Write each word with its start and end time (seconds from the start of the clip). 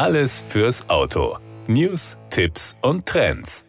Alles 0.00 0.42
fürs 0.48 0.88
Auto. 0.88 1.36
News, 1.66 2.16
Tipps 2.30 2.74
und 2.80 3.04
Trends. 3.04 3.66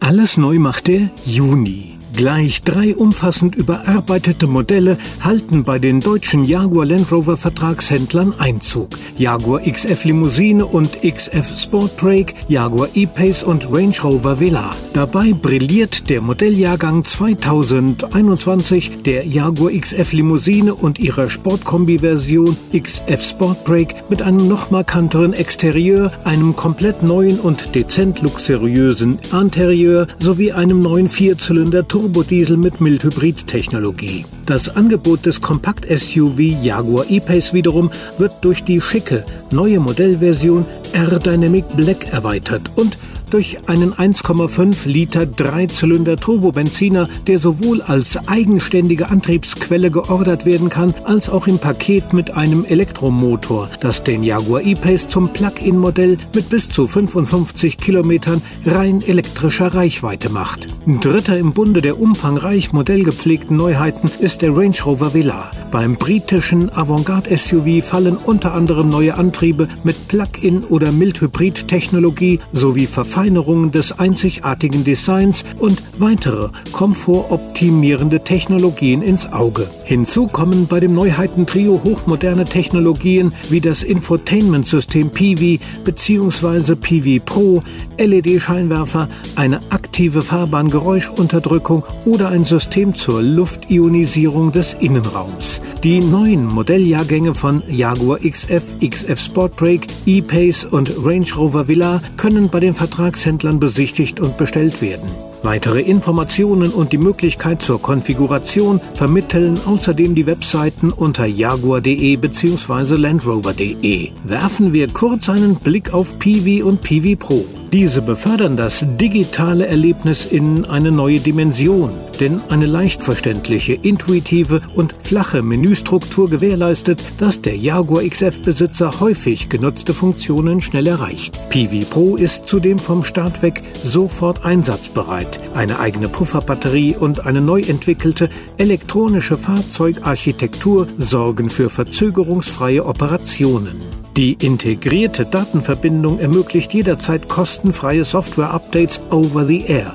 Alles 0.00 0.38
neu 0.38 0.58
macht 0.58 0.86
der 0.86 1.10
Juni. 1.26 1.98
Gleich 2.16 2.62
drei 2.62 2.94
umfassend 2.94 3.56
überarbeitete 3.56 4.46
Modelle 4.46 4.98
halten 5.20 5.64
bei 5.64 5.80
den 5.80 5.98
deutschen 5.98 6.44
Jaguar 6.44 6.86
Land 6.86 7.10
Rover 7.10 7.36
Vertragshändlern 7.36 8.32
Einzug. 8.38 8.90
Jaguar 9.18 9.62
XF 9.62 10.04
Limousine 10.04 10.64
und 10.64 11.02
XF 11.02 11.58
Sport 11.58 11.96
Break, 11.96 12.34
Jaguar 12.46 12.88
E-Pace 12.94 13.42
und 13.42 13.68
Range 13.72 13.96
Rover 14.04 14.38
Velar. 14.38 14.76
Dabei 14.92 15.32
brilliert 15.32 16.08
der 16.08 16.20
Modelljahrgang 16.20 17.04
2021 17.04 19.02
der 19.02 19.26
Jaguar 19.26 19.72
XF 19.72 20.12
Limousine 20.12 20.72
und 20.72 21.00
ihrer 21.00 21.28
Sportkombi-Version 21.28 22.56
XF 22.72 23.28
Sport 23.28 23.64
Break 23.64 24.08
mit 24.08 24.22
einem 24.22 24.46
noch 24.46 24.70
markanteren 24.70 25.32
Exterieur, 25.32 26.12
einem 26.22 26.54
komplett 26.54 27.02
neuen 27.02 27.40
und 27.40 27.74
dezent 27.74 28.22
luxuriösen 28.22 29.18
Interieur 29.32 30.06
sowie 30.20 30.52
einem 30.52 30.80
neuen 30.80 31.10
Vierzylinder 31.10 31.88
Turbodiesel 32.04 32.58
mit 32.58 32.82
Mildhybrid-Technologie. 32.82 34.26
Das 34.44 34.76
Angebot 34.76 35.24
des 35.24 35.40
Kompakt-SUV 35.40 36.38
Jaguar 36.62 37.06
E-Pace 37.08 37.54
wiederum 37.54 37.90
wird 38.18 38.44
durch 38.44 38.62
die 38.62 38.78
schicke 38.82 39.24
neue 39.50 39.80
Modellversion 39.80 40.66
R-Dynamic 40.92 41.64
Black 41.76 42.12
erweitert 42.12 42.60
und 42.76 42.98
durch 43.34 43.68
einen 43.68 43.92
1,5 43.92 44.86
Liter 44.86 45.26
Dreizylinder 45.26 46.16
Turbobenziner, 46.16 47.08
der 47.26 47.40
sowohl 47.40 47.82
als 47.82 48.16
eigenständige 48.28 49.10
Antriebsquelle 49.10 49.90
geordert 49.90 50.46
werden 50.46 50.68
kann, 50.68 50.94
als 51.02 51.28
auch 51.28 51.48
im 51.48 51.58
Paket 51.58 52.12
mit 52.12 52.36
einem 52.36 52.64
Elektromotor, 52.64 53.68
das 53.80 54.04
den 54.04 54.22
Jaguar 54.22 54.62
E-Pace 54.62 55.08
zum 55.08 55.32
Plug-in-Modell 55.32 56.16
mit 56.32 56.48
bis 56.48 56.68
zu 56.68 56.86
55 56.86 57.76
Kilometern 57.76 58.40
rein 58.66 59.02
elektrischer 59.02 59.74
Reichweite 59.74 60.30
macht. 60.30 60.68
Dritter 60.86 61.36
im 61.36 61.54
Bunde 61.54 61.82
der 61.82 61.98
umfangreich 61.98 62.72
modellgepflegten 62.72 63.56
Neuheiten 63.56 64.08
ist 64.20 64.42
der 64.42 64.56
Range 64.56 64.76
Rover 64.86 65.12
Velar. 65.12 65.50
Beim 65.72 65.96
britischen 65.96 66.70
Avantgarde-SUV 66.70 67.82
fallen 67.82 68.16
unter 68.16 68.54
anderem 68.54 68.90
neue 68.90 69.16
Antriebe 69.16 69.66
mit 69.82 70.06
Plug-in 70.06 70.62
oder 70.62 70.92
Mildhybrid-Technologie 70.92 72.38
sowie 72.52 72.86
Verfahren 72.86 73.23
Verfeinerung 73.24 73.72
des 73.72 73.98
einzigartigen 73.98 74.84
Designs 74.84 75.44
und 75.58 75.82
weitere 75.98 76.50
komfortoptimierende 76.72 78.22
Technologien 78.22 79.00
ins 79.00 79.32
Auge. 79.32 79.66
Hinzu 79.84 80.26
kommen 80.26 80.66
bei 80.66 80.78
dem 80.78 80.92
Neuheitentrio 80.92 81.80
hochmoderne 81.82 82.44
Technologien 82.44 83.32
wie 83.48 83.62
das 83.62 83.82
Infotainment-System 83.82 85.10
PV 85.10 85.64
bzw. 85.84 86.74
PV 86.74 87.24
Pro, 87.24 87.62
LED-Scheinwerfer, 87.96 89.08
eine 89.36 89.60
aktive 89.70 90.20
Fahrbahngeräuschunterdrückung 90.20 91.82
oder 92.04 92.28
ein 92.28 92.44
System 92.44 92.94
zur 92.94 93.22
Luftionisierung 93.22 94.52
des 94.52 94.74
Innenraums. 94.74 95.62
Die 95.84 96.00
neuen 96.00 96.46
Modelljahrgänge 96.46 97.34
von 97.34 97.62
Jaguar 97.68 98.18
XF, 98.20 98.62
XF 98.82 99.20
Sport 99.20 99.56
Brake, 99.56 99.86
E-Pace 100.06 100.64
und 100.64 100.90
Range 101.04 101.26
Rover 101.36 101.68
Villa 101.68 102.00
können 102.16 102.48
bei 102.48 102.58
den 102.58 102.72
Vertragshändlern 102.72 103.60
besichtigt 103.60 104.18
und 104.18 104.38
bestellt 104.38 104.80
werden. 104.80 105.06
Weitere 105.42 105.82
Informationen 105.82 106.72
und 106.72 106.92
die 106.92 106.96
Möglichkeit 106.96 107.60
zur 107.60 107.82
Konfiguration 107.82 108.80
vermitteln 108.94 109.60
außerdem 109.66 110.14
die 110.14 110.24
Webseiten 110.24 110.90
unter 110.90 111.26
jaguar.de 111.26 112.16
bzw. 112.16 112.94
landrover.de. 112.94 114.08
Werfen 114.24 114.72
wir 114.72 114.88
kurz 114.88 115.28
einen 115.28 115.56
Blick 115.56 115.92
auf 115.92 116.18
PV 116.18 116.66
und 116.66 116.80
PV 116.80 117.18
Pro. 117.18 117.44
Diese 117.74 118.00
befördern 118.00 118.56
das 118.56 118.86
digitale 118.98 119.66
Erlebnis 119.66 120.24
in 120.24 120.64
eine 120.64 120.92
neue 120.92 121.20
Dimension, 121.20 121.90
denn 122.16 122.40
eine 122.48 122.66
leicht 122.66 123.02
verständliche, 123.02 123.74
intuitive 123.74 124.60
und 124.74 124.94
flache 125.02 125.42
Menüstruktur 125.42 126.30
gewährleistet, 126.30 127.00
dass 127.18 127.40
der 127.40 127.56
Jaguar 127.56 128.02
XF-Besitzer 128.02 129.00
häufig 129.00 129.48
genutzte 129.48 129.94
Funktionen 129.94 130.60
schnell 130.60 130.86
erreicht. 130.86 131.40
PV 131.50 131.88
Pro 131.90 132.16
ist 132.16 132.46
zudem 132.46 132.78
vom 132.78 133.04
Start 133.04 133.42
weg 133.42 133.62
sofort 133.82 134.44
einsatzbereit. 134.44 135.40
Eine 135.54 135.78
eigene 135.78 136.08
Pufferbatterie 136.08 136.96
und 136.96 137.26
eine 137.26 137.40
neu 137.40 137.60
entwickelte 137.60 138.30
elektronische 138.58 139.36
Fahrzeugarchitektur 139.36 140.88
sorgen 140.98 141.50
für 141.50 141.70
verzögerungsfreie 141.70 142.84
Operationen. 142.84 143.80
Die 144.16 144.34
integrierte 144.34 145.26
Datenverbindung 145.26 146.20
ermöglicht 146.20 146.72
jederzeit 146.72 147.28
kostenfreie 147.28 148.04
Software-Updates 148.04 149.00
over 149.10 149.44
the 149.44 149.64
air. 149.66 149.94